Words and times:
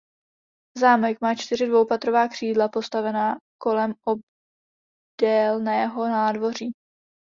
Zámek 0.79 1.21
má 1.21 1.35
čtyři 1.35 1.65
dvoupatrová 1.67 2.27
křídla 2.27 2.69
postavená 2.69 3.37
kolem 3.61 3.93
obdélného 5.21 6.07
nádvoří. 6.09 6.71